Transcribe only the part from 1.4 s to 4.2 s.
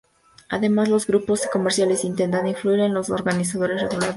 comerciales intentan influir en las de los organismos reguladores.